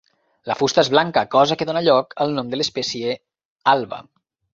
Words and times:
La 0.51 0.53
fusta 0.59 0.83
és 0.85 0.87
blanca, 0.93 1.23
cosa 1.35 1.57
que 1.59 1.67
donà 1.71 1.83
lloc 1.87 2.15
al 2.25 2.33
nom 2.39 2.49
de 2.55 2.61
l'espècie, 2.61 3.13
"alba". 3.75 4.01